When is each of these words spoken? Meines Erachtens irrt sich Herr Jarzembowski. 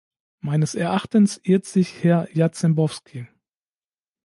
Meines 0.39 0.73
Erachtens 0.73 1.39
irrt 1.43 1.65
sich 1.65 2.03
Herr 2.03 2.27
Jarzembowski. 2.35 3.27